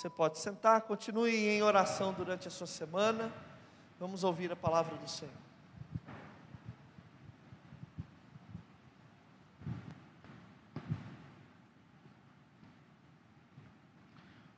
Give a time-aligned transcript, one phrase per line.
[0.00, 3.30] Você pode sentar, continue em oração durante a sua semana.
[3.98, 5.34] Vamos ouvir a palavra do Senhor.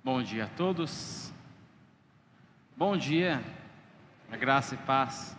[0.05, 1.33] Bom dia a todos.
[2.77, 3.43] Bom dia,
[4.31, 5.37] a graça e paz.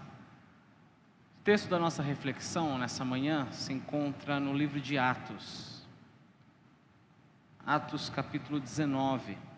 [1.40, 5.88] O texto da nossa reflexão nessa manhã se encontra no livro de Atos.
[7.66, 9.53] Atos capítulo 19.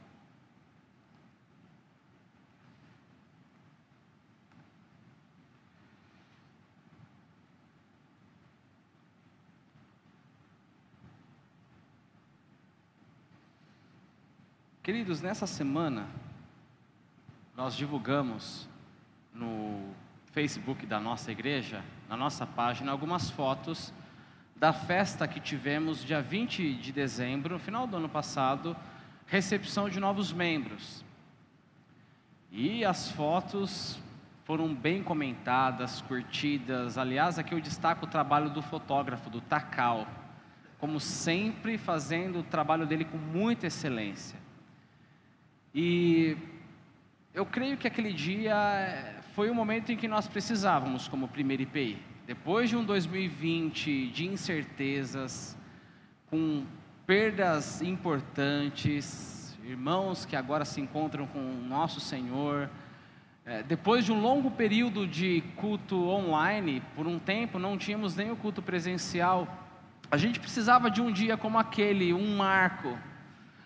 [14.85, 16.05] Queridos, nessa semana
[17.57, 18.69] nós divulgamos
[19.33, 19.81] no
[20.25, 23.91] Facebook da nossa igreja, na nossa página, algumas fotos
[24.55, 28.77] da festa que tivemos dia 20 de dezembro, no final do ano passado,
[29.25, 31.03] recepção de novos membros.
[32.51, 33.97] E as fotos
[34.43, 36.95] foram bem comentadas, curtidas.
[36.95, 40.07] Aliás, aqui eu destaco o trabalho do fotógrafo, do Takal,
[40.77, 44.44] como sempre fazendo o trabalho dele com muita excelência.
[45.77, 46.37] E
[47.33, 51.63] eu creio que aquele dia eh, foi o momento em que nós precisávamos, como primeiro
[51.63, 51.97] IPI.
[52.25, 55.57] Depois de um 2020 de incertezas,
[56.27, 56.65] com
[57.05, 62.69] perdas importantes, irmãos que agora se encontram com o nosso Senhor,
[63.45, 68.31] é, depois de um longo período de culto online, por um tempo não tínhamos nem
[68.31, 69.45] o culto presencial,
[70.09, 72.97] a gente precisava de um dia como aquele, um marco,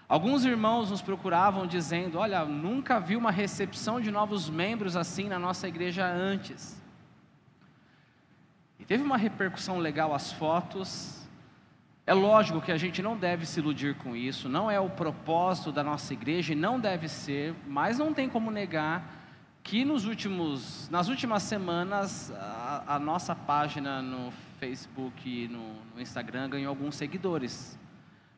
[0.10, 5.38] Alguns irmãos nos procuravam dizendo: Olha, nunca vi uma recepção de novos membros assim na
[5.38, 6.82] nossa igreja antes.
[8.80, 11.28] E teve uma repercussão legal as fotos.
[12.08, 15.72] É lógico que a gente não deve se iludir com isso, não é o propósito
[15.72, 19.16] da nossa igreja e não deve ser, mas não tem como negar
[19.62, 26.02] que nos últimos, nas últimas semanas a, a nossa página no Facebook e no, no
[26.02, 27.78] Instagram ganhou alguns seguidores.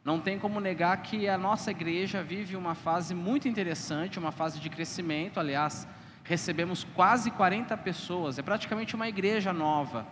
[0.04, 4.60] Não tem como negar que a nossa igreja vive uma fase muito interessante, uma fase
[4.60, 5.40] de crescimento.
[5.40, 5.88] Aliás,
[6.24, 10.08] recebemos quase 40 pessoas, é praticamente uma igreja nova.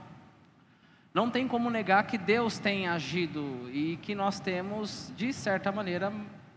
[1.12, 6.14] Não tem como negar que Deus tem agido e que nós temos, de certa maneira,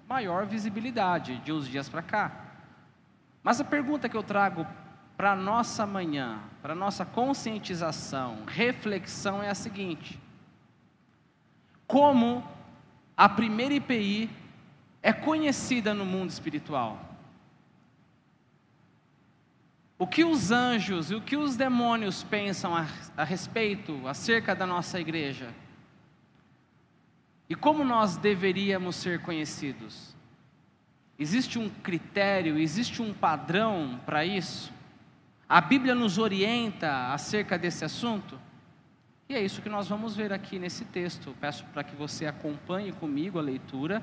[0.07, 2.33] maior visibilidade de uns dias para cá.
[3.43, 4.67] Mas a pergunta que eu trago
[5.17, 10.21] para a nossa manhã, para a nossa conscientização, reflexão é a seguinte:
[11.87, 12.47] como
[13.17, 14.31] a primeira IPI
[15.03, 17.13] é conhecida no mundo espiritual.
[19.99, 22.87] O que os anjos e o que os demônios pensam a,
[23.17, 25.55] a respeito, acerca da nossa igreja?
[27.49, 30.17] E como nós deveríamos ser conhecidos?
[31.19, 34.73] Existe um critério, existe um padrão para isso?
[35.49, 38.41] A Bíblia nos orienta acerca desse assunto?
[39.29, 41.35] E é isso que nós vamos ver aqui nesse texto.
[41.41, 44.03] Peço para que você acompanhe comigo a leitura,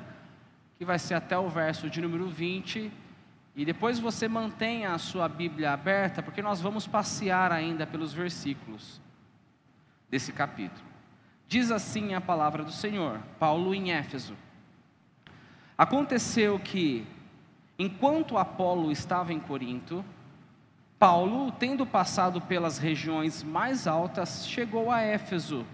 [0.78, 2.92] que vai ser até o verso de número 20.
[3.56, 9.02] E depois você mantenha a sua Bíblia aberta, porque nós vamos passear ainda pelos versículos
[10.10, 10.88] desse capítulo.
[11.48, 14.36] Diz assim a palavra do Senhor, Paulo em Éfeso.
[15.78, 17.06] Aconteceu que,
[17.78, 20.04] enquanto Apolo estava em Corinto,
[21.00, 25.66] Paulo, tendo passado pelas regiões mais altas, chegou a Éfeso,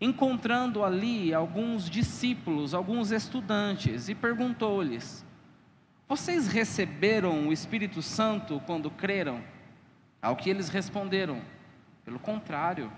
[0.00, 5.24] encontrando ali alguns discípulos, alguns estudantes, e perguntou-lhes:
[6.08, 9.40] Vocês receberam o Espírito Santo quando creram?
[10.20, 11.40] Ao que eles responderam:
[12.04, 12.90] Pelo contrário,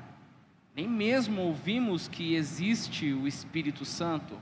[0.75, 4.39] nem mesmo ouvimos que existe o Espírito Santo.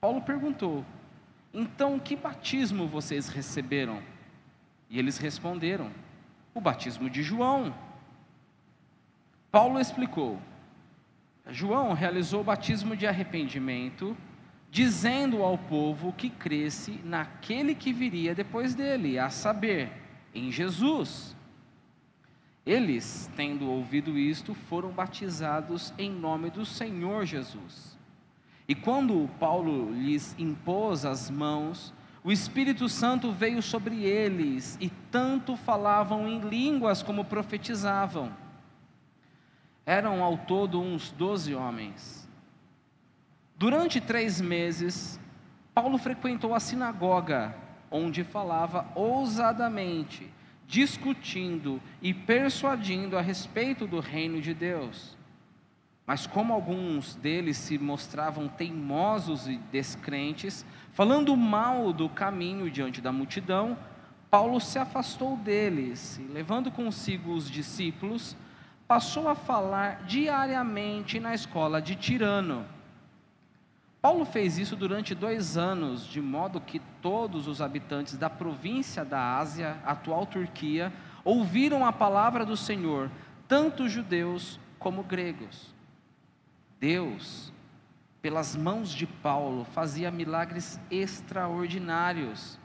[0.00, 0.86] Paulo perguntou:
[1.52, 4.00] Então, que batismo vocês receberam?
[4.88, 5.90] E eles responderam:
[6.58, 7.74] o batismo de João.
[9.50, 10.38] Paulo explicou:
[11.48, 14.16] João realizou o batismo de arrependimento,
[14.70, 19.90] dizendo ao povo que cresce naquele que viria depois dele, a saber,
[20.34, 21.34] em Jesus.
[22.66, 27.96] Eles, tendo ouvido isto, foram batizados em nome do Senhor Jesus.
[28.68, 35.56] E quando Paulo lhes impôs as mãos, o Espírito Santo veio sobre eles e tanto
[35.56, 38.32] falavam em línguas como profetizavam.
[39.86, 42.28] Eram ao todo uns doze homens.
[43.56, 45.18] Durante três meses,
[45.74, 47.56] Paulo frequentou a sinagoga,
[47.90, 50.30] onde falava ousadamente,
[50.66, 55.16] discutindo e persuadindo a respeito do reino de Deus.
[56.08, 60.64] Mas como alguns deles se mostravam teimosos e descrentes,
[60.94, 63.76] falando mal do caminho diante da multidão,
[64.30, 68.34] Paulo se afastou deles e, levando consigo os discípulos,
[68.86, 72.64] passou a falar diariamente na escola de Tirano.
[74.00, 79.36] Paulo fez isso durante dois anos, de modo que todos os habitantes da província da
[79.36, 80.90] Ásia, atual Turquia,
[81.22, 83.10] ouviram a palavra do Senhor,
[83.46, 85.76] tanto judeus como gregos.
[86.80, 87.52] Deus,
[88.22, 92.58] pelas mãos de Paulo, fazia milagres extraordinários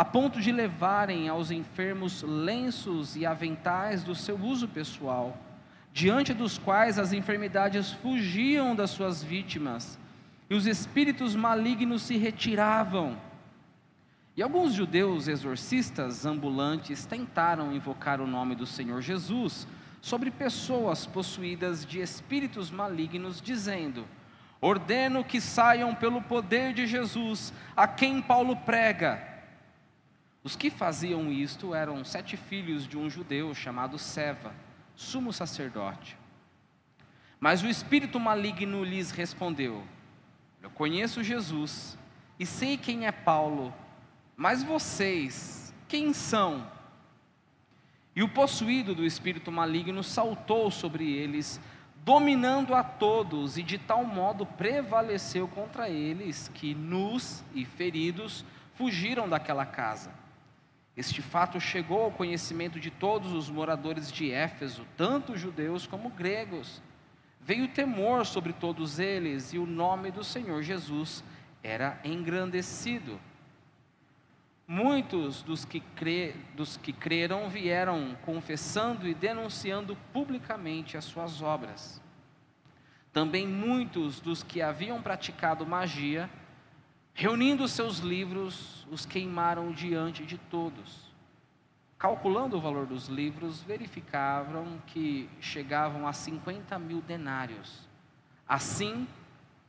[0.00, 5.36] a ponto de levarem aos enfermos lenços e aventais do seu uso pessoal,
[5.92, 9.98] diante dos quais as enfermidades fugiam das suas vítimas
[10.48, 13.18] e os espíritos malignos se retiravam.
[14.34, 19.68] E alguns judeus exorcistas ambulantes tentaram invocar o nome do Senhor Jesus
[20.00, 24.06] sobre pessoas possuídas de espíritos malignos, dizendo:
[24.60, 29.28] Ordeno que saiam pelo poder de Jesus, a quem Paulo prega.
[30.42, 34.54] Os que faziam isto eram sete filhos de um judeu chamado Seva,
[34.96, 36.16] sumo sacerdote.
[37.38, 39.84] Mas o espírito maligno lhes respondeu:
[40.62, 41.98] Eu conheço Jesus
[42.38, 43.72] e sei quem é Paulo,
[44.36, 46.66] mas vocês, quem são?
[48.14, 51.60] E o possuído do espírito maligno saltou sobre eles,
[52.04, 59.28] dominando a todos, e de tal modo prevaleceu contra eles que, nus e feridos, fugiram
[59.28, 60.10] daquela casa.
[60.96, 66.82] Este fato chegou ao conhecimento de todos os moradores de Éfeso, tanto judeus como gregos.
[67.40, 71.24] Veio temor sobre todos eles e o nome do Senhor Jesus
[71.62, 73.18] era engrandecido.
[74.72, 76.32] Muitos dos que, cre...
[76.54, 82.00] dos que creram vieram confessando e denunciando publicamente as suas obras.
[83.12, 86.30] Também muitos dos que haviam praticado magia
[87.12, 91.12] Reunindo seus livros, os queimaram diante de todos.
[91.98, 97.86] Calculando o valor dos livros, verificavam que chegavam a 50 mil denários.
[98.48, 99.06] Assim,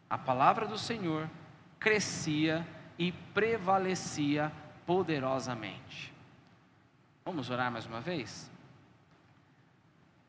[0.10, 1.30] a palavra do Senhor
[1.78, 2.66] crescia
[2.98, 4.52] e prevalecia
[4.92, 6.14] poderosamente.
[7.24, 8.52] Vamos orar mais uma vez?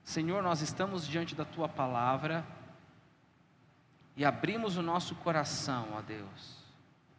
[0.04, 2.46] Senhor, nós estamos diante da tua palavra
[4.16, 6.62] e abrimos o nosso coração, ó Deus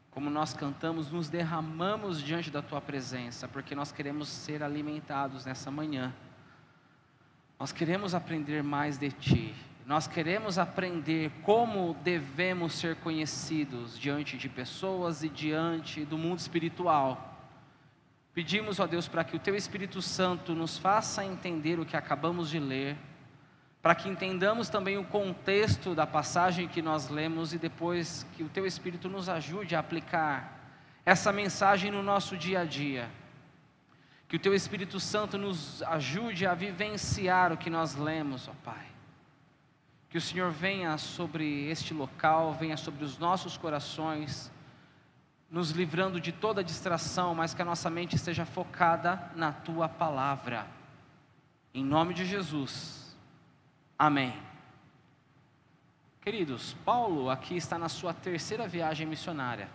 [0.09, 5.71] como nós cantamos, nos derramamos diante da tua presença, porque nós queremos ser alimentados nessa
[5.71, 6.13] manhã.
[7.59, 9.55] Nós queremos aprender mais de ti.
[9.87, 17.32] Nós queremos aprender como devemos ser conhecidos diante de pessoas e diante do mundo espiritual.
[18.33, 22.50] Pedimos, ó Deus, para que o teu Espírito Santo nos faça entender o que acabamos
[22.50, 22.97] de ler
[23.83, 28.47] para que entendamos também o contexto da passagem que nós lemos e depois que o
[28.47, 30.57] Teu Espírito nos ajude a aplicar
[31.06, 33.12] essa mensagem no nosso dia a dia.
[34.25, 38.88] Que o Teu Espírito Santo nos ajude a vivenciar o que nós lemos, ó Pai.
[40.09, 44.50] Que o Senhor venha sobre este local, venha sobre os nossos corações,
[45.53, 50.65] nos livrando de toda distração, mas que a nossa mente esteja focada na Tua palavra.
[51.71, 53.15] Em nome de Jesus.
[53.97, 54.33] Amém.
[56.21, 59.69] Queridos, Paulo aqui está na sua terceira viagem missionária.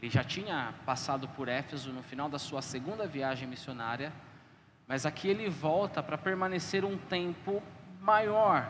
[0.00, 4.10] Ele já tinha passado por Éfeso no final da sua segunda viagem missionária,
[4.88, 7.62] mas aqui ele volta para permanecer um tempo
[8.00, 8.66] maior.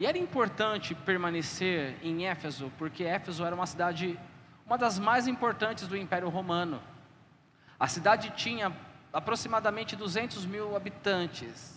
[0.00, 4.18] E era importante permanecer em Éfeso, porque Éfeso era uma cidade,
[4.66, 6.80] uma das mais importantes do Império Romano.
[7.78, 8.72] A cidade tinha
[9.12, 11.74] aproximadamente 200 mil habitantes,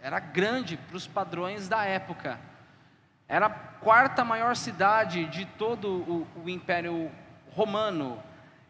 [0.00, 2.38] era grande para os padrões da época.
[3.28, 7.10] Era a quarta maior cidade de todo o, o Império
[7.50, 8.22] Romano.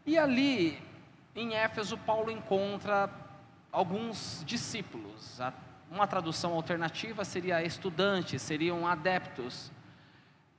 [0.06, 0.82] E ali,
[1.34, 3.10] em Éfeso, Paulo encontra
[3.70, 5.38] alguns discípulos.
[5.90, 9.70] Uma tradução alternativa seria estudantes, seriam adeptos.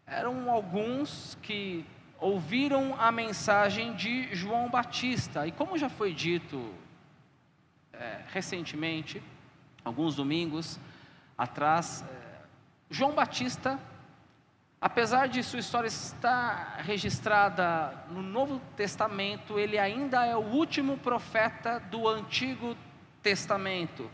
[0.05, 1.85] Eram alguns que
[2.19, 5.45] ouviram a mensagem de João Batista.
[5.45, 6.73] E como já foi dito
[7.93, 9.21] é, recentemente,
[9.83, 10.79] alguns domingos
[11.37, 12.41] atrás, eh,
[12.89, 13.79] João Batista,
[14.81, 21.79] apesar de sua história estar registrada no Novo Testamento, ele ainda é o último profeta
[21.79, 22.75] do Antigo
[23.21, 24.09] Testamento.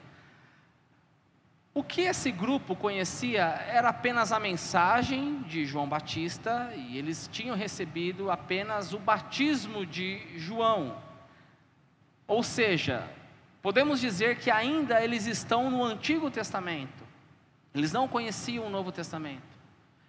[1.75, 7.55] O que esse grupo conhecia era apenas a mensagem de João Batista e eles tinham
[7.55, 10.95] recebido apenas o batismo de João.
[12.27, 13.09] Ou seja,
[13.59, 17.03] podemos dizer que ainda eles estão no Antigo Testamento.
[17.73, 19.53] Eles não conheciam o Novo Testamento.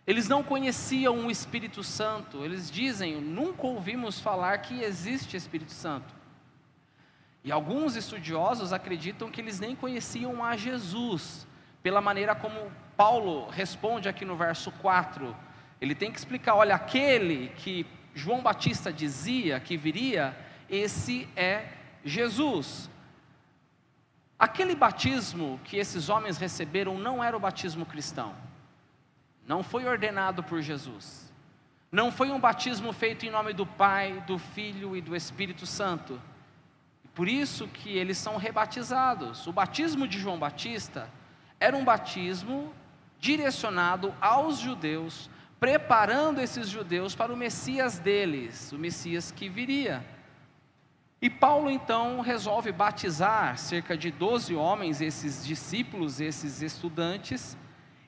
[0.07, 2.45] Eles não conheciam o Espírito Santo.
[2.45, 6.15] Eles dizem: nunca ouvimos falar que existe Espírito Santo.
[7.43, 11.47] E alguns estudiosos acreditam que eles nem conheciam a Jesus,
[11.85, 15.37] pela maneira como Paulo responde aqui no verso 4.
[15.79, 20.35] Ele tem que explicar: olha, aquele que João Batista dizia que viria,
[20.69, 21.69] esse é
[22.03, 22.89] Jesus.
[24.39, 28.35] Aquele batismo que esses homens receberam não era o batismo cristão,
[29.47, 31.31] não foi ordenado por Jesus,
[31.93, 36.19] não foi um batismo feito em nome do Pai, do Filho e do Espírito Santo.
[37.15, 39.47] Por isso que eles são rebatizados.
[39.47, 41.09] O batismo de João Batista
[41.65, 42.75] era um batismo
[43.19, 50.05] direcionado aos judeus, preparando esses judeus para o Messias deles, o Messias que viria.
[51.23, 57.57] E Paulo então resolve batizar cerca de 12 homens, esses discípulos, esses estudantes,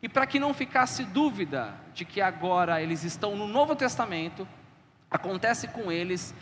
[0.03, 4.47] e para que não ficasse dúvida de que agora eles estão no Novo Testamento,
[5.11, 6.35] acontece com eles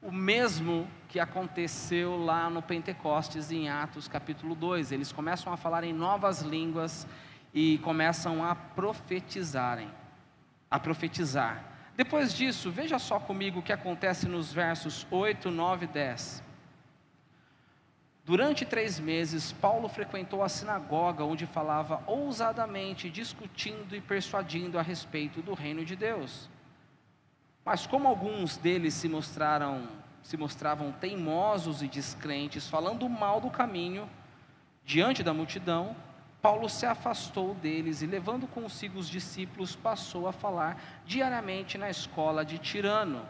[0.00, 4.90] o mesmo que aconteceu lá no Pentecostes em Atos capítulo 2.
[4.90, 7.06] Eles começam a falar em novas línguas
[7.54, 9.88] e começam a profetizarem,
[10.68, 11.64] a profetizar.
[11.96, 16.42] Depois disso, veja só comigo o que acontece nos versos 8, 9 e 10.
[18.24, 25.40] Durante três meses, Paulo frequentou a sinagoga, onde falava ousadamente, discutindo e persuadindo a respeito
[25.40, 26.50] do reino de Deus.
[27.64, 34.08] Mas como alguns deles se mostraram, se mostravam teimosos e descrentes, falando mal do caminho
[34.82, 35.94] diante da multidão,
[36.40, 42.44] Paulo se afastou deles e, levando consigo os discípulos, passou a falar diariamente na escola
[42.44, 43.22] de Tirano.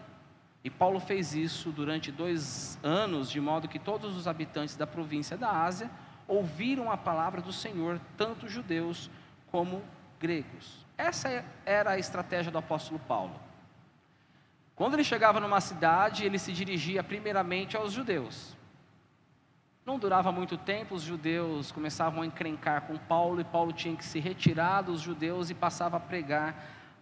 [0.62, 5.36] E Paulo fez isso durante dois anos, de modo que todos os habitantes da província
[5.36, 5.90] da Ásia
[6.26, 9.10] ouviram a palavra do Senhor, tanto judeus
[9.50, 9.82] como
[10.18, 10.84] gregos.
[10.96, 13.34] Essa era a estratégia do apóstolo Paulo.
[14.76, 18.56] Quando ele chegava numa cidade, ele se dirigia primeiramente aos judeus.
[19.86, 24.04] Não durava muito tempo, os judeus começavam a encrencar com Paulo e Paulo tinha que
[24.04, 26.56] se retirar dos judeus e passava a pregar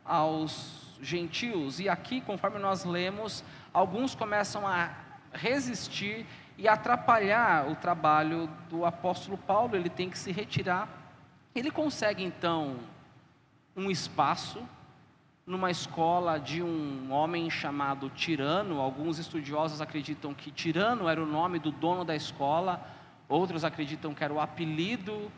[0.04, 1.80] aos gentios.
[1.80, 4.90] E aqui, conforme nós lemos, alguns começam a
[5.32, 6.26] resistir
[6.58, 10.88] e atrapalhar o trabalho do apóstolo Paulo, ele tem que se retirar.
[11.54, 12.76] Ele consegue então
[13.76, 14.62] um espaço
[15.46, 18.80] numa escola de um homem chamado Tirano.
[18.80, 22.86] Alguns estudiosos acreditam que Tirano era o nome do dono da escola,
[23.28, 25.30] outros acreditam que era o apelido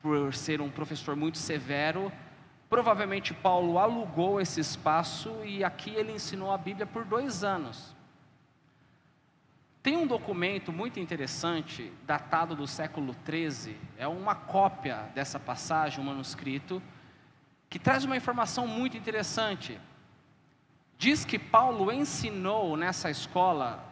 [0.00, 2.10] por ser um professor muito severo.
[2.68, 7.94] Provavelmente Paulo alugou esse espaço e aqui ele ensinou a Bíblia por dois anos.
[9.82, 16.04] Tem um documento muito interessante, datado do século 13, é uma cópia dessa passagem, um
[16.04, 16.80] manuscrito,
[17.72, 19.80] que traz uma informação muito interessante.
[20.98, 23.82] Diz que Paulo ensinou nessa escola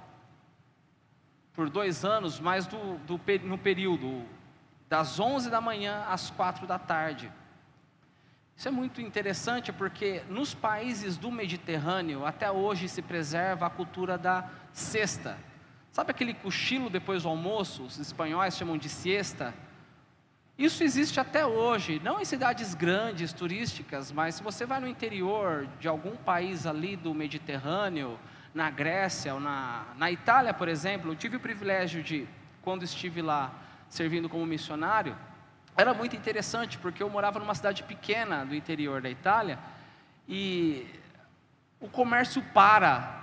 [1.54, 4.22] por dois anos, mas do, do, no período
[4.86, 7.32] das 11 da manhã às 4 da tarde.
[8.54, 14.18] Isso é muito interessante porque nos países do Mediterrâneo, até hoje se preserva a cultura
[14.18, 15.38] da cesta.
[15.90, 17.84] Sabe aquele cochilo depois do almoço?
[17.84, 19.54] Os espanhóis chamam de siesta.
[20.60, 25.66] Isso existe até hoje, não em cidades grandes, turísticas, mas se você vai no interior
[25.80, 28.18] de algum país ali do Mediterrâneo,
[28.52, 32.28] na Grécia ou na, na Itália, por exemplo, eu tive o privilégio de,
[32.60, 33.54] quando estive lá
[33.88, 35.16] servindo como missionário,
[35.74, 39.58] era muito interessante porque eu morava numa cidade pequena do interior da Itália
[40.28, 40.86] e
[41.80, 43.18] o comércio para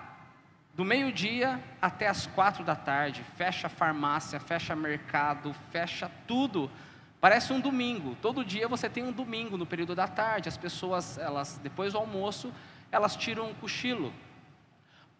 [0.73, 6.71] do meio-dia até as quatro da tarde, fecha farmácia, fecha mercado, fecha tudo
[7.19, 8.15] Parece um domingo.
[8.21, 10.49] Todo dia você tem um domingo no período da tarde.
[10.49, 12.53] As pessoas, elas depois do almoço,
[12.91, 14.13] elas tiram um cochilo.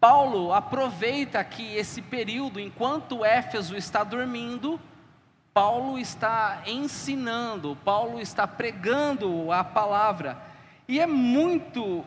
[0.00, 4.80] Paulo aproveita aqui esse período enquanto Éfeso está dormindo,
[5.52, 10.40] Paulo está ensinando, Paulo está pregando a palavra.
[10.86, 12.04] E é muito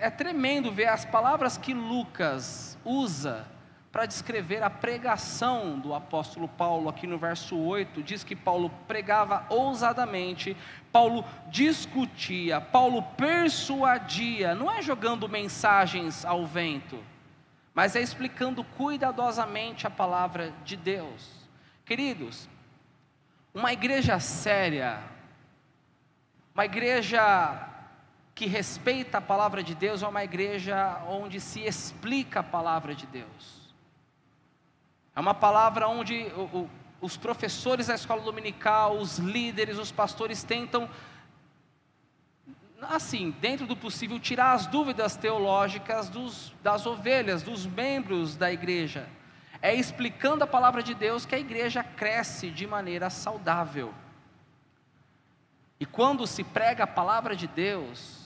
[0.00, 3.46] é tremendo ver as palavras que Lucas usa
[3.90, 9.46] para descrever a pregação do apóstolo Paulo, aqui no verso 8, diz que Paulo pregava
[9.48, 10.56] ousadamente,
[10.92, 17.02] Paulo discutia, Paulo persuadia, não é jogando mensagens ao vento,
[17.74, 21.30] mas é explicando cuidadosamente a palavra de Deus.
[21.86, 22.48] Queridos,
[23.54, 25.00] uma igreja séria,
[26.54, 27.66] uma igreja
[28.34, 33.06] que respeita a palavra de Deus, é uma igreja onde se explica a palavra de
[33.06, 33.57] Deus.
[35.18, 36.70] É uma palavra onde o, o,
[37.00, 40.88] os professores da escola dominical, os líderes, os pastores tentam,
[42.82, 49.08] assim, dentro do possível, tirar as dúvidas teológicas dos, das ovelhas, dos membros da igreja.
[49.60, 53.92] É explicando a palavra de Deus que a igreja cresce de maneira saudável.
[55.80, 58.17] E quando se prega a palavra de Deus,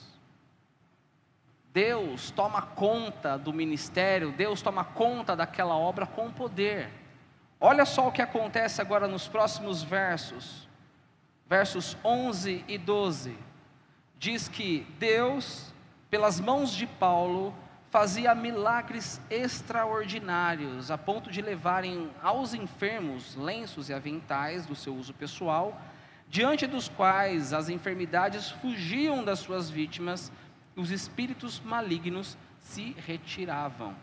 [1.73, 6.87] Deus toma conta do ministério, Deus toma conta daquela obra com poder.
[7.59, 10.69] Olha só o que acontece agora nos próximos versos,
[11.49, 13.35] versos 11 e 12.
[14.19, 15.73] Diz que Deus,
[16.11, 17.55] pelas mãos de Paulo,
[17.89, 25.13] fazia milagres extraordinários, a ponto de levarem aos enfermos lenços e aventais do seu uso
[25.13, 25.79] pessoal,
[26.29, 30.31] diante dos quais as enfermidades fugiam das suas vítimas
[30.75, 33.95] os espíritos malignos se retiravam.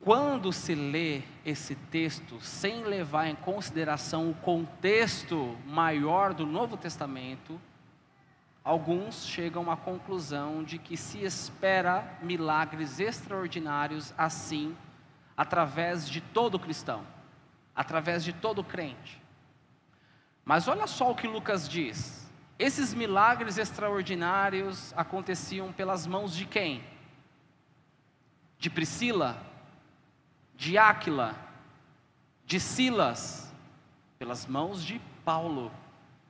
[0.00, 7.60] Quando se lê esse texto sem levar em consideração o contexto maior do Novo Testamento,
[8.64, 14.76] alguns chegam à conclusão de que se espera milagres extraordinários assim,
[15.36, 17.06] através de todo cristão,
[17.74, 19.22] através de todo crente.
[20.44, 22.21] Mas olha só o que Lucas diz.
[22.58, 26.84] Esses milagres extraordinários aconteciam pelas mãos de quem?
[28.58, 29.42] De Priscila,
[30.54, 31.34] de Áquila,
[32.44, 33.52] de Silas,
[34.18, 35.72] pelas mãos de Paulo.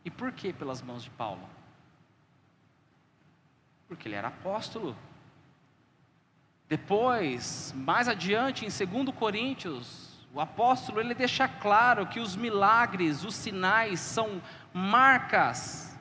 [0.04, 1.46] E por que pelas mãos de Paulo?
[3.86, 4.96] Porque ele era apóstolo.
[6.68, 13.34] Depois, mais adiante, em 2 Coríntios, o apóstolo ele deixa claro que os milagres, os
[13.34, 14.40] sinais são
[14.72, 15.91] marcas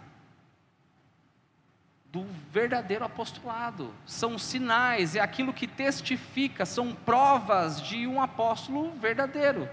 [2.12, 3.94] do verdadeiro apostolado.
[4.06, 9.70] São sinais, é aquilo que testifica, são provas de um apóstolo verdadeiro.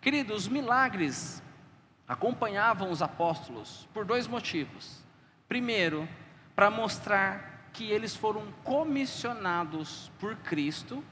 [0.00, 1.42] Queridos, os milagres
[2.08, 5.02] acompanhavam os apóstolos por dois motivos.
[5.46, 6.08] Primeiro,
[6.56, 11.04] para mostrar que eles foram comissionados por Cristo,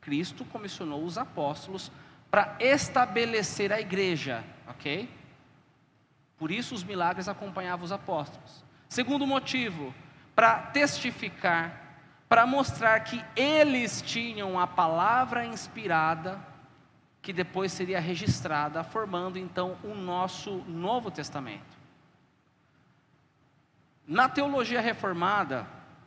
[0.00, 1.90] Cristo comissionou os apóstolos
[2.30, 5.08] para estabelecer a igreja, ok?
[6.38, 8.64] Por isso os milagres acompanhavam os apóstolos.
[8.88, 9.94] Segundo motivo,
[10.40, 16.40] para testificar, para mostrar que eles tinham a palavra inspirada,
[17.20, 21.76] que depois seria registrada, formando então o nosso Novo Testamento.
[24.08, 25.66] Na teologia reformada,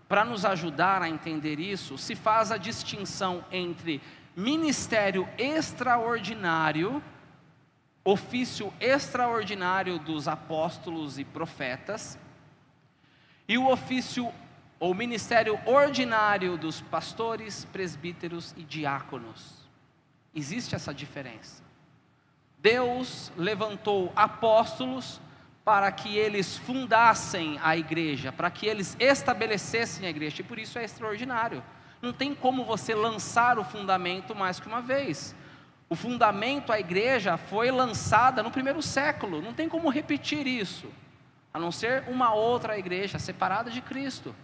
[0.09, 4.01] para nos ajudar a entender isso, se faz a distinção entre
[4.35, 7.03] ministério extraordinário,
[8.03, 12.17] ofício extraordinário dos apóstolos e profetas,
[13.53, 14.33] e o ofício
[14.79, 19.69] ou ministério ordinário dos pastores, presbíteros e diáconos.
[20.33, 21.61] Existe essa diferença.
[22.57, 25.21] Deus levantou apóstolos
[25.63, 30.79] para que eles fundassem a igreja, para que eles estabelecessem a igreja, e por isso
[30.79, 31.63] é extraordinário.
[32.01, 35.35] Não tem como você lançar o fundamento mais que uma vez.
[35.87, 40.91] O fundamento, a igreja, foi lançada no primeiro século, não tem como repetir isso
[41.53, 44.35] a não ser uma outra igreja separada de Cristo.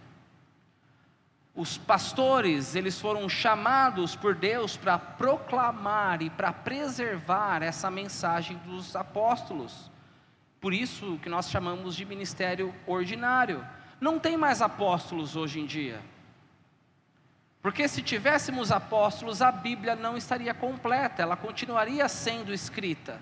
[1.54, 8.94] Os pastores, eles foram chamados por Deus para proclamar e para preservar essa mensagem dos
[8.94, 9.90] apóstolos.
[10.60, 13.66] Por isso que nós chamamos de ministério ordinário.
[14.00, 16.00] Não tem mais apóstolos hoje em dia.
[17.60, 23.20] Porque se tivéssemos apóstolos, a Bíblia não estaria completa, ela continuaria sendo escrita.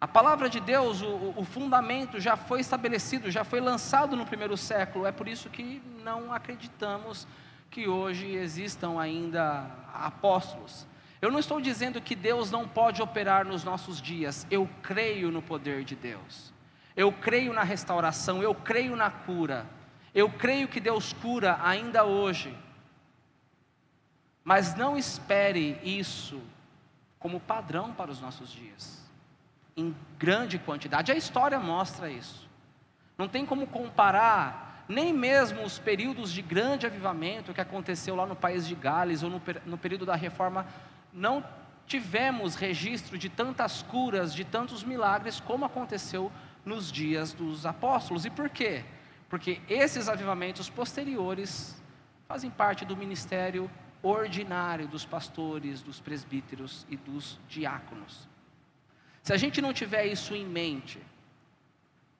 [0.00, 4.56] A palavra de Deus, o, o, fundamento já foi estabelecido, já foi lançado no primeiro
[4.56, 5.06] século.
[5.06, 7.26] É por isso que não acreditamos
[7.68, 10.86] que hoje existam ainda apóstolos.
[11.20, 14.46] Eu não estou dizendo que Deus não pode operar nos nossos dias.
[14.48, 16.52] Eu creio no poder de Deus.
[16.94, 19.66] Eu creio na restauração, eu creio na cura.
[20.14, 22.56] Eu creio que Deus cura ainda hoje.
[24.44, 26.40] Mas não espere isso
[27.18, 29.07] como padrão para os nossos dias
[29.78, 31.12] em grande quantidade.
[31.12, 32.48] A história mostra isso.
[33.16, 38.34] Não tem como comparar nem mesmo os períodos de grande avivamento que aconteceu lá no
[38.34, 40.66] país de Gales ou no, no período da reforma.
[41.12, 41.44] Não
[41.86, 46.32] tivemos registro de tantas curas, de tantos milagres como aconteceu
[46.64, 48.24] nos dias dos apóstolos.
[48.24, 48.84] E por quê?
[49.28, 51.80] Porque esses avivamentos posteriores
[52.26, 53.70] fazem parte do ministério
[54.02, 58.28] ordinário dos pastores, dos presbíteros e dos diáconos.
[59.28, 60.98] Se a gente não tiver isso em mente,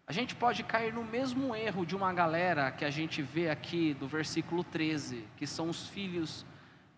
[0.07, 3.95] a gente pode cair no mesmo erro de uma galera que a gente vê aqui
[3.95, 6.45] do versículo 13, que são os filhos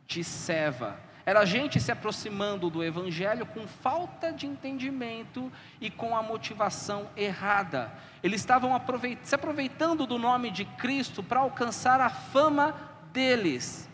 [0.08, 0.98] de Seva.
[1.24, 5.48] Era gente se aproximando do Evangelho com falta de entendimento
[5.80, 7.92] e com a motivação errada.
[8.20, 12.74] Eles estavam aproveit se aproveitando do nome de Cristo para alcançar a fama
[13.12, 13.88] deles.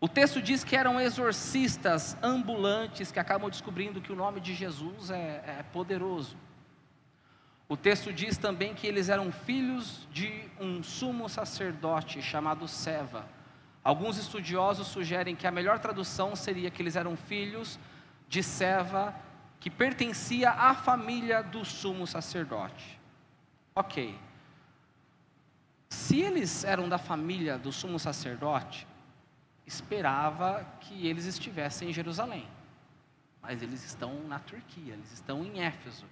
[0.00, 5.10] O texto diz que eram exorcistas ambulantes que acabam descobrindo que o nome de Jesus
[5.10, 6.38] é, é poderoso.
[7.68, 13.28] O texto diz também que eles eram filhos de um sumo sacerdote chamado Seva.
[13.84, 17.78] Alguns estudiosos sugerem que a melhor tradução seria que eles eram filhos
[18.26, 19.14] de Seva,
[19.60, 22.98] que pertencia à família do sumo sacerdote.
[23.74, 24.18] Ok.
[25.90, 28.86] Se eles eram da família do sumo sacerdote,
[29.66, 32.46] esperava que eles estivessem em Jerusalém.
[33.42, 36.06] Mas eles estão na Turquia, eles estão em Éfeso.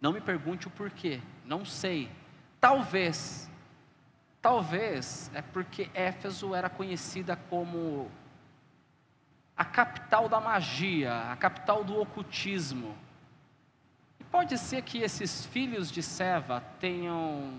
[0.00, 2.10] Não me pergunte o porquê, não sei.
[2.60, 3.50] Talvez,
[4.40, 8.10] talvez é porque Éfeso era conhecida como
[9.56, 12.96] a capital da magia, a capital do ocultismo.
[14.20, 17.54] E pode ser que esses filhos de Seva tenham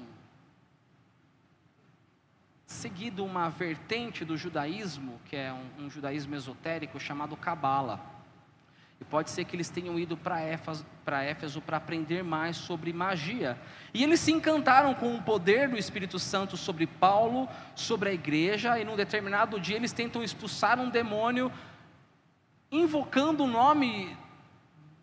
[2.67, 7.99] seguido uma vertente do judaísmo, que é um, um judaísmo esotérico chamado Cabala.
[8.99, 13.57] E pode ser que eles tenham ido para Éfeso para aprender mais sobre magia.
[13.93, 18.77] E eles se encantaram com o poder do Espírito Santo sobre Paulo, sobre a igreja,
[18.77, 21.49] e num determinado dia eles tentam expulsar um demônio,
[22.69, 24.17] invocando o nome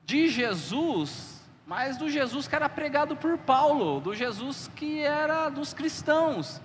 [0.05, 5.73] de Jesus, mas do Jesus que era pregado por Paulo, do Jesus que era dos
[5.73, 6.61] cristãos.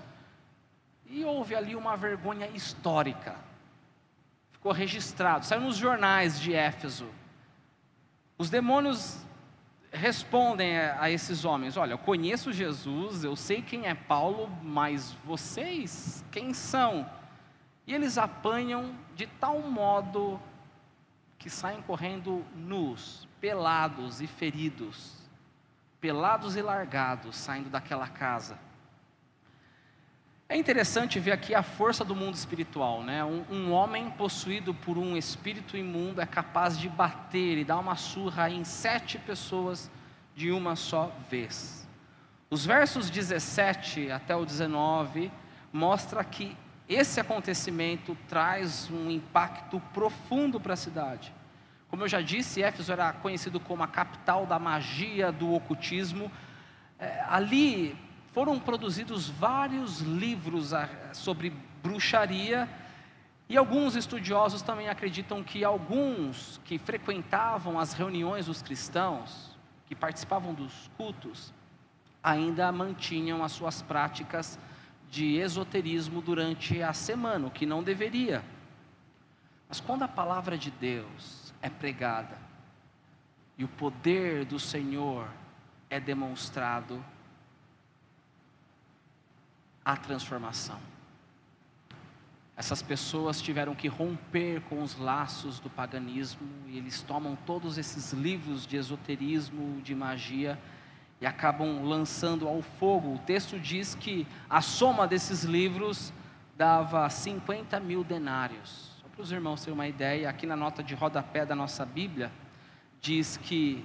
[1.10, 3.36] E houve ali uma vergonha histórica.
[4.52, 7.08] Ficou registrado, saiu nos jornais de Éfeso.
[8.38, 9.26] Os demônios
[9.92, 16.24] respondem a esses homens: Olha, eu conheço Jesus, eu sei quem é Paulo, mas vocês,
[16.32, 17.10] quem são?
[17.88, 20.40] E eles apanham de tal modo
[21.40, 25.16] que saem correndo nus, pelados e feridos,
[26.00, 28.60] pelados e largados, saindo daquela casa.
[30.52, 33.24] É interessante ver aqui a força do mundo espiritual, né?
[33.24, 37.96] Um, um, homem possuído por um espírito imundo é capaz de bater e dar uma
[37.96, 39.92] surra em sete pessoas
[40.36, 41.88] de uma só vez.
[42.50, 45.32] Os versos 17 até o 19
[45.72, 46.58] mostra que
[46.88, 51.32] esse acontecimento traz um impacto profundo para a cidade.
[51.90, 56.32] Como eu já disse, Éfeso era conhecido como a capital da magia, do ocultismo.
[56.98, 57.96] É, ali
[58.32, 60.72] foram produzidos vários livros
[61.14, 62.70] sobre bruxaria,
[63.48, 70.54] e alguns estudiosos também acreditam que alguns que frequentavam as reuniões dos cristãos, que participavam
[70.54, 71.52] dos cultos,
[72.22, 74.60] ainda mantinham as suas práticas
[75.10, 78.44] de esoterismo durante a semana, o que não deveria.
[79.68, 82.38] Mas quando a palavra de Deus é pregada
[83.58, 85.28] e o poder do Senhor
[85.90, 87.04] é demonstrado,
[89.90, 90.80] a transformação.
[92.56, 98.14] Essas pessoas tiveram que romper com os laços do paganismo e eles tomam todos esses
[98.14, 100.60] livros de esoterismo, de magia
[101.20, 103.16] e acabam lançando ao fogo.
[103.16, 106.14] O texto diz que a soma desses livros
[106.56, 108.92] dava 50 mil denários.
[109.02, 112.32] Só para os irmãos terem uma ideia, aqui na nota de rodapé da nossa Bíblia,
[113.02, 113.84] diz que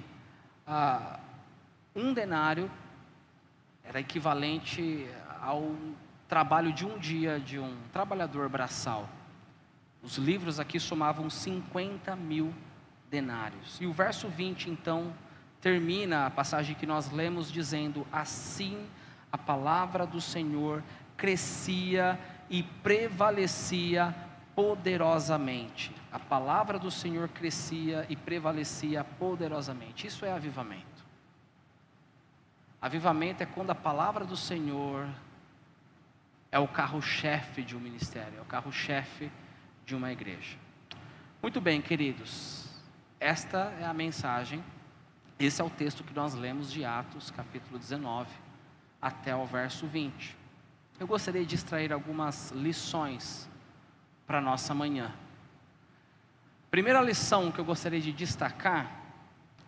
[0.67, 1.19] ah,
[1.95, 2.69] um denário
[3.83, 5.07] era equivalente
[5.45, 5.75] ao
[6.27, 9.07] trabalho de um dia de um trabalhador braçal.
[10.01, 12.53] Os livros aqui somavam 50 mil
[13.09, 13.79] denários.
[13.79, 15.13] E o verso 20, então,
[15.61, 18.87] termina a passagem que nós lemos dizendo: Assim
[19.31, 20.83] a palavra do Senhor
[21.15, 24.15] crescia e prevalecia
[24.55, 25.93] poderosamente.
[26.11, 30.07] A palavra do Senhor crescia e prevalecia poderosamente.
[30.07, 31.05] Isso é avivamento.
[32.81, 35.07] Avivamento é quando a palavra do Senhor
[36.55, 39.29] é o carro-chefe de um ministério, é o carro-chefe
[39.85, 40.57] de uma igreja.
[41.41, 42.65] Muito bem, queridos,
[43.19, 44.63] esta é a mensagem,
[45.37, 48.29] esse é o texto que nós lemos de Atos, capítulo 19,
[49.01, 50.33] até o verso 20.
[50.97, 53.49] Eu gostaria de extrair algumas lições
[54.25, 55.13] para nossa manhã.
[56.71, 58.89] Primeira lição que eu gostaria de destacar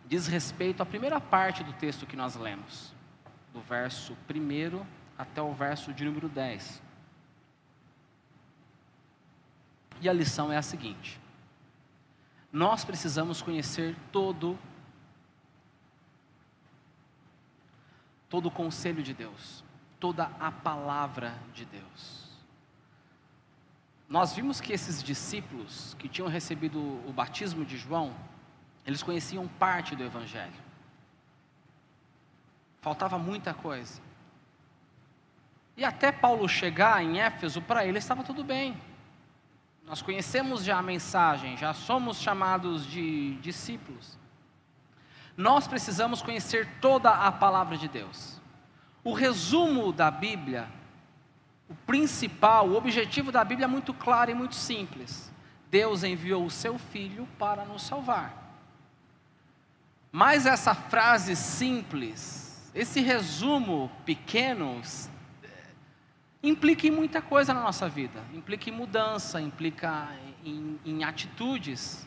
[0.05, 2.93] diz respeito à primeira parte do texto que nós lemos,
[3.51, 4.85] do verso 1
[5.17, 6.81] até o verso de número 10.
[9.99, 11.19] E a lição é a seguinte:
[12.51, 14.57] nós precisamos conhecer todo
[18.29, 19.63] todo o conselho de Deus,
[19.99, 22.27] toda a palavra de Deus.
[24.09, 28.13] nós vimos que esses discípulos que tinham recebido o batismo de João,
[28.85, 30.67] eles conheciam parte do Evangelho.
[32.81, 34.01] Faltava muita coisa.
[35.77, 38.75] E até Paulo chegar em Éfeso, para ele estava tudo bem.
[39.85, 44.17] Nós conhecemos já a mensagem, já somos chamados de discípulos.
[45.37, 48.41] Nós precisamos conhecer toda a palavra de Deus.
[49.03, 50.67] O resumo da Bíblia,
[51.69, 55.31] o principal, o objetivo da Bíblia é muito claro e muito simples.
[55.69, 58.33] Deus enviou o seu filho para nos salvar.
[60.11, 64.81] Mas essa frase simples, esse resumo pequeno,
[66.41, 68.23] implica em muita coisa na nossa vida.
[68.33, 70.09] Implica em mudança, implica
[70.43, 72.05] em, em atitudes.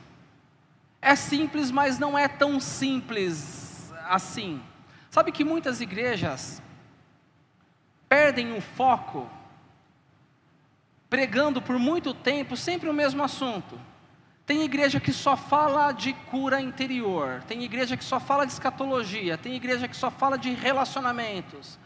[1.00, 4.62] É simples, mas não é tão simples assim.
[5.10, 6.62] Sabe que muitas igrejas
[8.08, 9.28] perdem o foco,
[11.08, 13.80] pregando por muito tempo sempre o mesmo assunto.
[14.44, 19.38] Tem igreja que só fala de cura interior, tem igreja que só fala de escatologia,
[19.38, 21.78] tem igreja que só fala de relacionamentos,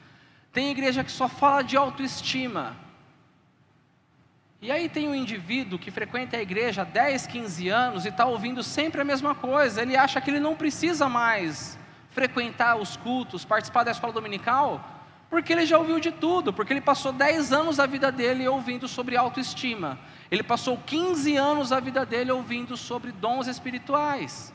[0.55, 2.77] tem igreja que só fala de autoestima.
[4.63, 8.25] E aí tem um indivíduo que frequenta a igreja há 10, 15 anos e está
[8.25, 9.83] ouvindo sempre a mesma coisa.
[9.83, 11.79] Ele acha que ele não precisa mais
[12.13, 14.83] frequentar os cultos, participar da escola dominical,
[15.29, 18.87] porque ele já ouviu de tudo, porque ele passou 10 anos da vida dele ouvindo
[18.87, 19.99] sobre autoestima.
[20.31, 24.55] Ele passou 15 anos da vida dele ouvindo sobre dons espirituais.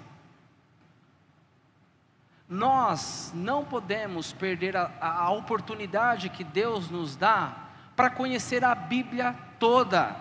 [2.49, 7.53] Nós não podemos perder a, a oportunidade que Deus nos dá
[7.95, 10.15] para conhecer a Bíblia toda.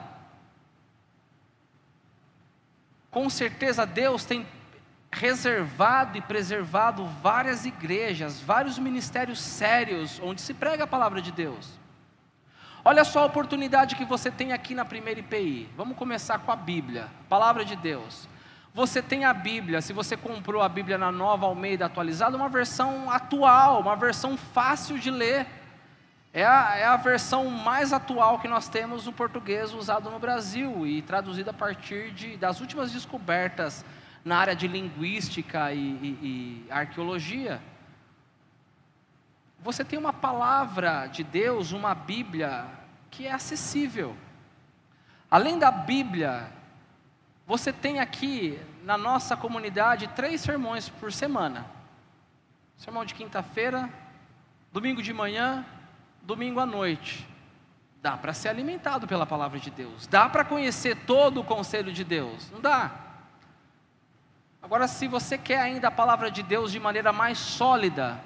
[3.11, 4.47] Com certeza Deus tem
[5.11, 11.79] reservado e preservado várias igrejas, vários ministérios sérios onde se prega a palavra de Deus.
[12.85, 15.69] Olha só a oportunidade que você tem aqui na primeira IPI.
[15.77, 18.29] Vamos começar com a Bíblia, palavra de Deus.
[18.79, 23.11] Você tem a Bíblia, se você comprou a Bíblia na nova Almeida atualizada, uma versão
[23.11, 25.49] atual, uma versão fácil de ler.
[26.33, 30.87] É a, é a versão mais atual que nós temos no português usado no Brasil
[30.87, 33.85] e traduzida a partir de, das últimas descobertas
[34.25, 37.61] na área de linguística e, e, e arqueologia.
[39.59, 42.65] Você tem uma palavra de Deus, uma Bíblia,
[43.11, 44.17] que é acessível.
[45.29, 46.57] Além da Bíblia,
[47.49, 51.67] você tem aqui na nossa comunidade três sermões por semana:
[52.77, 53.91] sermão de quinta-feira,
[54.73, 55.67] domingo de manhã
[56.29, 57.27] domingo à noite.
[58.03, 60.07] Dá para ser alimentado pela palavra de Deus.
[60.07, 62.51] Dá para conhecer todo o conselho de Deus.
[62.51, 62.93] Não dá.
[64.61, 68.21] Agora, se você quer ainda a palavra de Deus de maneira mais sólida,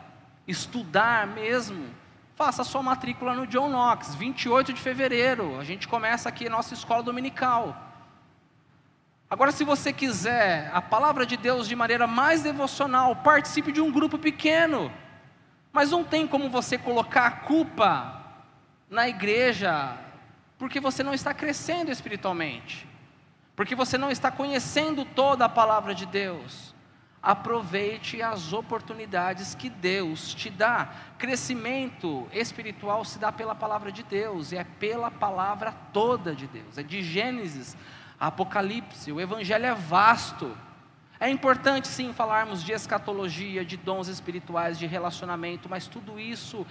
[0.48, 1.86] estudar mesmo,
[2.34, 5.60] faça sua matrícula no John Knox, 28 de fevereiro.
[5.60, 7.91] A gente começa aqui a nossa escola dominical.
[9.32, 13.90] Agora, se você quiser a palavra de Deus de maneira mais devocional, participe de um
[13.90, 14.92] grupo pequeno.
[15.72, 18.24] Mas não tem como você colocar a culpa
[18.90, 19.96] na igreja,
[20.58, 22.86] porque você não está crescendo espiritualmente,
[23.56, 26.74] porque você não está conhecendo toda a palavra de Deus.
[27.22, 30.92] Aproveite as oportunidades que Deus te dá.
[31.16, 36.76] Crescimento espiritual se dá pela palavra de Deus, e é pela palavra toda de Deus,
[36.76, 37.74] é de Gênesis
[38.22, 39.10] Apocalipse.
[39.10, 40.56] O Evangelho é vasto.
[41.18, 46.64] É importante sim falarmos de escatologia, de dons espirituais, de relacionamento, mas tudo isso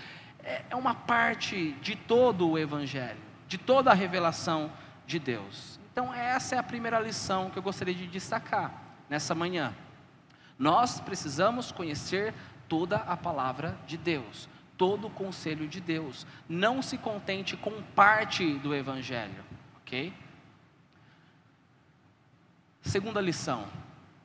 [0.46, 4.72] é, é uma parte de todo o Evangelho, de toda a revelação
[5.06, 5.78] de Deus.
[5.92, 8.72] Então, essa é a primeira lição que eu gostaria de destacar
[9.10, 9.76] nessa manhã.
[10.58, 12.34] Nós precisamos conhecer
[12.70, 16.26] toda a palavra de Deus, todo o conselho de Deus.
[16.48, 19.44] Não se contente com parte do Evangelho,
[19.82, 20.14] ok?
[22.82, 23.66] Segunda lição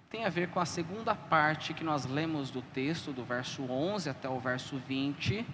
[0.09, 4.09] tem a ver com a segunda parte que nós lemos do texto, do verso 11
[4.09, 5.47] até o verso 20,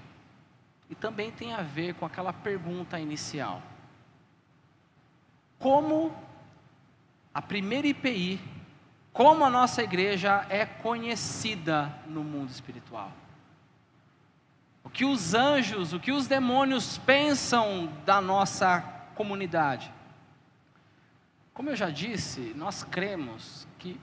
[0.89, 3.63] e também tem a ver com aquela pergunta inicial:
[5.59, 6.15] Como
[7.35, 8.41] a primeira IPI,
[9.13, 13.11] como a nossa igreja é conhecida no mundo espiritual?
[14.85, 18.81] O que os anjos, o que os demônios pensam da nossa
[19.15, 19.93] comunidade?
[21.55, 24.01] Como eu já disse, nós cremos que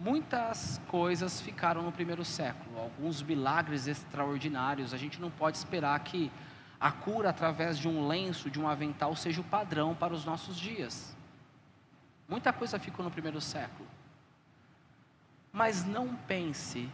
[0.00, 4.94] Muitas coisas ficaram no primeiro século, alguns milagres extraordinários.
[4.94, 6.30] A gente não pode esperar que
[6.78, 10.56] a cura através de um lenço, de um avental, seja o padrão para os nossos
[10.56, 11.16] dias.
[12.28, 13.88] Muita coisa ficou no primeiro século.
[15.52, 16.88] Mas não pense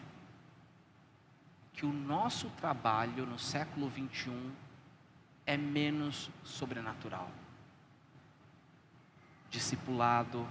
[1.74, 4.50] que o nosso trabalho no século 21
[5.44, 7.28] é menos sobrenatural.
[9.54, 10.46] Discipulado,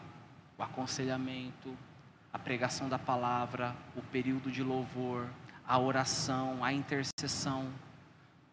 [0.58, 1.78] o aconselhamento,
[2.32, 5.28] a pregação da palavra, o período de louvor,
[5.68, 7.70] a oração, a intercessão,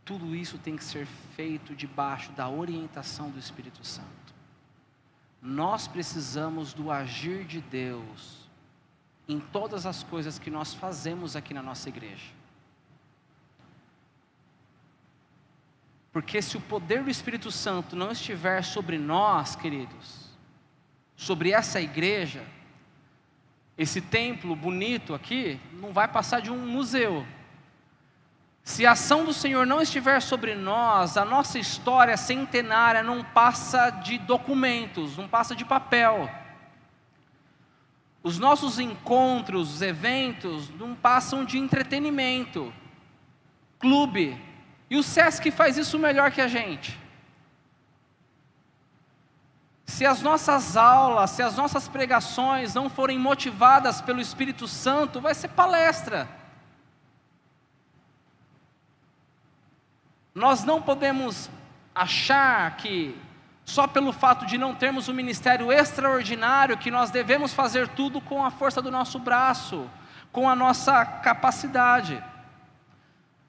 [0.05, 4.09] tudo isso tem que ser feito debaixo da orientação do Espírito Santo.
[5.41, 8.49] Nós precisamos do agir de Deus
[9.29, 12.33] em todas as coisas que nós fazemos aqui na nossa igreja.
[16.13, 20.30] Porque se o poder do Espírito Santo não estiver sobre nós, queridos,
[21.21, 22.43] sobre essa igreja,
[23.77, 27.27] esse templo bonito aqui não vai passar de um museu.
[28.65, 33.91] Se a ação do Senhor não estiver sobre nós, a nossa história centenária não passa
[33.91, 36.31] de documentos, não passa de papel.
[38.23, 42.73] Os nossos encontros, os eventos, não passam de entretenimento,
[43.79, 44.41] clube.
[44.89, 46.99] E o SESC faz isso melhor que a gente.
[49.91, 55.35] Se as nossas aulas, se as nossas pregações não forem motivadas pelo Espírito Santo, vai
[55.35, 56.29] ser palestra.
[60.33, 61.51] Nós não podemos
[61.93, 63.21] achar que
[63.65, 68.45] só pelo fato de não termos um ministério extraordinário que nós devemos fazer tudo com
[68.45, 69.91] a força do nosso braço,
[70.31, 72.23] com a nossa capacidade.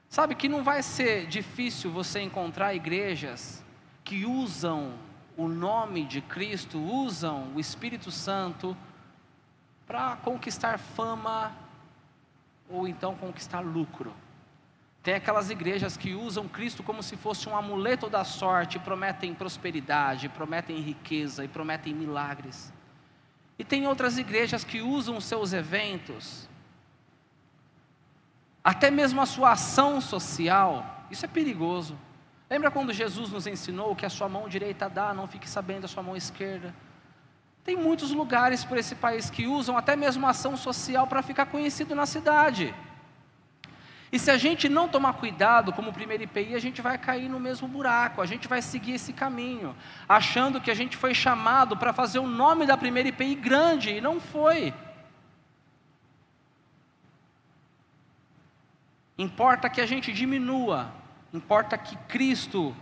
[0.08, 3.64] Sabe que não vai ser difícil você encontrar igrejas
[4.02, 4.92] que usam
[5.36, 8.76] o nome de Cristo, usam o Espírito Santo
[9.86, 11.52] para conquistar fama
[12.68, 14.14] ou então conquistar lucro.
[15.02, 20.28] Tem aquelas igrejas que usam Cristo como se fosse um amuleto da sorte, prometem prosperidade,
[20.28, 22.72] prometem riqueza e prometem milagres.
[23.58, 26.48] E tem outras igrejas que usam seus eventos,
[28.62, 31.98] até mesmo a sua ação social, isso é perigoso.
[32.52, 35.88] Lembra quando Jesus nos ensinou que a sua mão direita dá, não fique sabendo a
[35.88, 36.74] sua mão esquerda?
[37.64, 41.94] Tem muitos lugares por esse país que usam até mesmo ação social para ficar conhecido
[41.94, 42.74] na cidade.
[44.12, 47.40] E se a gente não tomar cuidado, como primeiro IPI, a gente vai cair no
[47.40, 49.74] mesmo buraco, a gente vai seguir esse caminho,
[50.06, 54.00] achando que a gente foi chamado para fazer o nome da primeira IPI grande, e
[54.02, 54.74] não foi.
[59.16, 61.00] Importa que a gente diminua
[61.32, 62.74] Importa que Cristo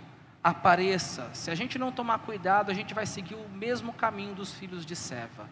[0.42, 1.30] apareça.
[1.34, 4.84] Se a gente não tomar cuidado, a gente vai seguir o mesmo caminho dos filhos
[4.84, 5.48] de Seva.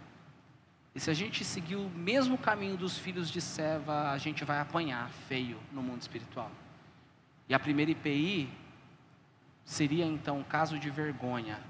[0.95, 4.59] E se a gente seguir o mesmo caminho dos filhos de Seva, a gente vai
[4.59, 6.51] apanhar feio no mundo espiritual.
[7.49, 8.51] E a primeira IPI
[9.65, 11.61] seria então um caso de vergonha.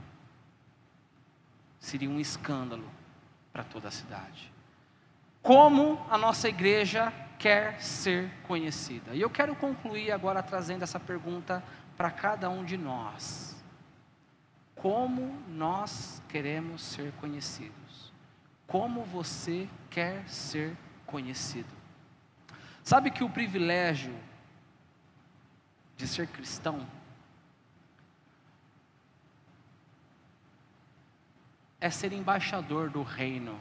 [1.79, 2.89] Seria um escândalo
[3.53, 4.53] para toda a cidade.
[5.43, 9.15] Como a nossa igreja quer ser conhecida.
[9.15, 11.63] E eu quero concluir agora trazendo essa pergunta
[11.97, 13.57] para cada um de nós:
[14.75, 18.13] Como nós queremos ser conhecidos?
[18.67, 21.79] Como você quer ser conhecido?
[22.83, 24.15] Sabe que o privilégio
[25.97, 26.87] de ser cristão
[31.81, 33.59] é ser embaixador do reino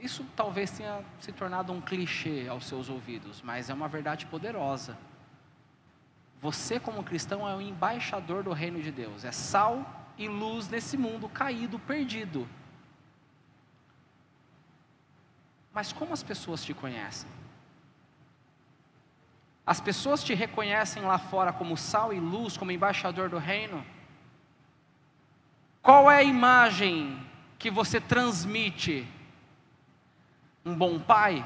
[0.00, 4.96] isso talvez tenha se tornado um clichê aos seus ouvidos, mas é uma verdade poderosa.
[6.40, 10.96] Você, como cristão, é o embaixador do reino de Deus, é sal e luz nesse
[10.96, 12.48] mundo caído, perdido.
[15.72, 17.28] Mas como as pessoas te conhecem?
[19.66, 23.84] As pessoas te reconhecem lá fora como sal e luz, como embaixador do reino?
[25.82, 27.20] Qual é a imagem
[27.58, 29.06] que você transmite
[30.66, 31.44] um bom pai,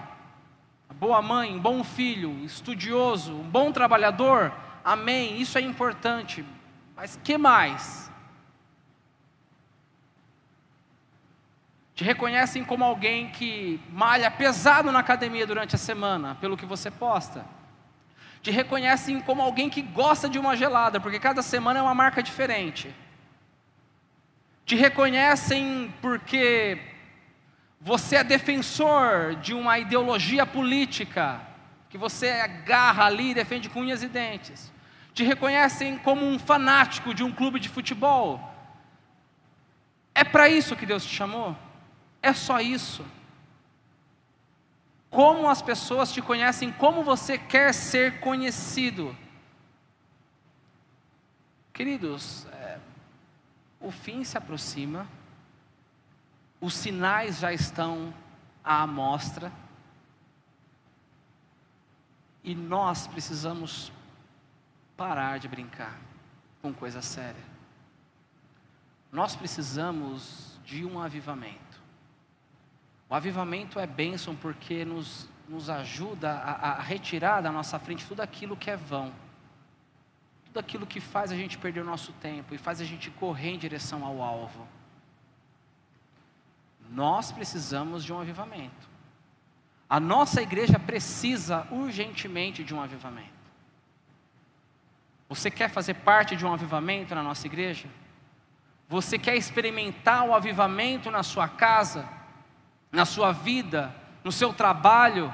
[0.88, 4.50] uma boa mãe, um bom filho, estudioso, um bom trabalhador,
[4.82, 6.42] amém, isso é importante,
[6.96, 8.10] mas que mais?
[11.94, 16.90] Te reconhecem como alguém que malha pesado na academia durante a semana, pelo que você
[16.90, 17.44] posta.
[18.40, 22.22] Te reconhecem como alguém que gosta de uma gelada, porque cada semana é uma marca
[22.22, 22.94] diferente.
[24.64, 26.89] Te reconhecem porque
[27.80, 31.40] você é defensor de uma ideologia política,
[31.88, 34.70] que você agarra ali e defende com unhas e dentes.
[35.14, 38.54] Te reconhecem como um fanático de um clube de futebol.
[40.14, 41.56] É para isso que Deus te chamou?
[42.22, 43.04] É só isso?
[45.08, 49.16] Como as pessoas te conhecem, como você quer ser conhecido?
[51.72, 52.78] Queridos, é,
[53.80, 55.08] o fim se aproxima
[56.60, 58.12] os sinais já estão
[58.62, 59.50] à amostra.
[62.44, 63.92] E nós precisamos
[64.96, 65.98] parar de brincar
[66.60, 67.42] com coisa séria.
[69.10, 71.80] Nós precisamos de um avivamento.
[73.08, 78.20] O avivamento é bênção porque nos, nos ajuda a, a retirar da nossa frente tudo
[78.20, 79.12] aquilo que é vão,
[80.44, 83.50] tudo aquilo que faz a gente perder o nosso tempo e faz a gente correr
[83.50, 84.66] em direção ao alvo.
[86.90, 88.90] Nós precisamos de um avivamento.
[89.88, 93.40] A nossa igreja precisa urgentemente de um avivamento.
[95.28, 97.88] Você quer fazer parte de um avivamento na nossa igreja?
[98.88, 102.08] Você quer experimentar o avivamento na sua casa,
[102.90, 105.32] na sua vida, no seu trabalho?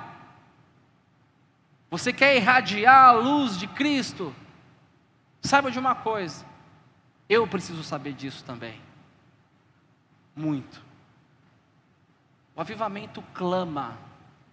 [1.91, 4.35] Você quer irradiar a luz de Cristo?
[5.41, 6.45] Saiba de uma coisa,
[7.29, 8.79] eu preciso saber disso também.
[10.35, 10.86] Muito.
[12.57, 13.99] O avivamento clama,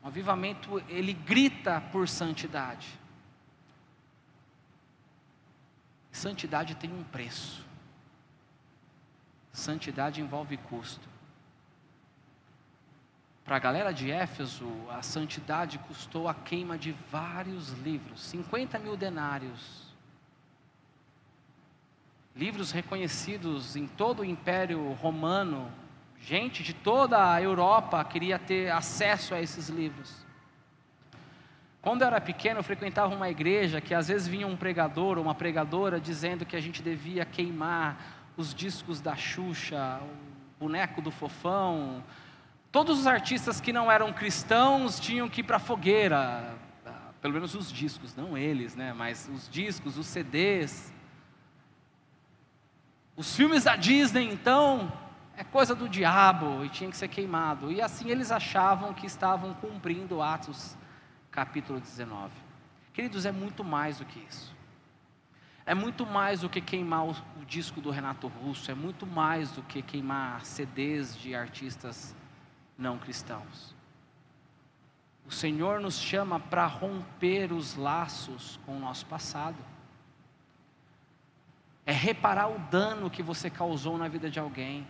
[0.04, 3.00] o avivamento ele grita por santidade.
[6.12, 7.66] Santidade tem um preço.
[9.54, 11.08] Santidade envolve custo.
[13.46, 18.96] Para a galera de Éfeso, a santidade custou a queima de vários livros 50 mil
[18.96, 19.94] denários.
[22.36, 25.72] Livros reconhecidos em todo o Império Romano.
[26.26, 30.26] Gente de toda a Europa queria ter acesso a esses livros.
[31.82, 35.24] Quando eu era pequeno, eu frequentava uma igreja que às vezes vinha um pregador ou
[35.26, 37.98] uma pregadora dizendo que a gente devia queimar
[38.38, 42.02] os discos da Xuxa, o boneco do Fofão.
[42.72, 46.56] Todos os artistas que não eram cristãos tinham que ir para a fogueira,
[47.22, 48.94] pelo menos os discos, não eles, né?
[48.94, 50.94] Mas os discos, os CDs.
[53.14, 54.90] Os filmes da Disney, então,
[55.36, 57.72] é coisa do diabo e tinha que ser queimado.
[57.72, 60.78] E assim eles achavam que estavam cumprindo Atos
[61.32, 62.32] capítulo 19.
[62.94, 64.56] Queridos, é muito mais do que isso.
[65.66, 67.12] É muito mais do que queimar o,
[67.42, 72.16] o disco do Renato Russo, é muito mais do que queimar CDs de artistas
[72.78, 73.74] não cristãos.
[75.26, 79.58] O Senhor nos chama para romper os laços com o nosso passado.
[81.86, 84.86] É reparar o dano que você causou na vida de alguém.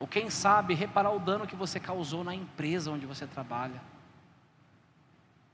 [0.00, 3.80] Ou quem sabe, reparar o dano que você causou na empresa onde você trabalha.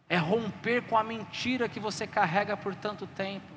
[0.08, 3.56] É romper com a mentira que você carrega por tanto tempo,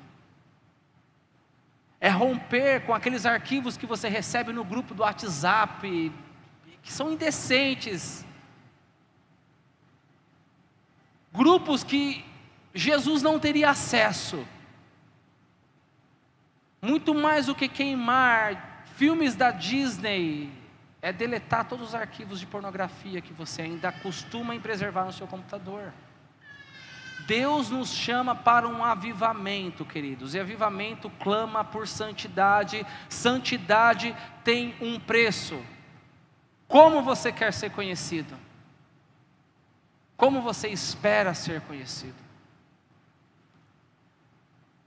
[2.00, 6.12] é romper com aqueles arquivos que você recebe no grupo do WhatsApp,
[6.82, 8.26] que são indecentes,
[11.32, 12.24] grupos que
[12.74, 14.44] Jesus não teria acesso,
[16.80, 20.50] muito mais do que queimar filmes da Disney,
[21.02, 25.26] é deletar todos os arquivos de pornografia que você ainda costuma em preservar no seu
[25.26, 25.92] computador.
[27.26, 34.98] Deus nos chama para um avivamento, queridos, e avivamento clama por santidade, santidade tem um
[34.98, 35.62] preço.
[36.66, 38.36] Como você quer ser conhecido?
[40.16, 42.16] Como você espera ser conhecido?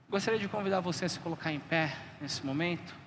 [0.08, 3.03] Gostaria de convidar você a se colocar em pé nesse momento.